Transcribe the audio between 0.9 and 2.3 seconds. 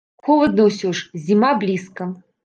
ж, зіма блізка.